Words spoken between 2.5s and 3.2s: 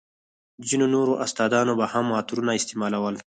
استعمالول.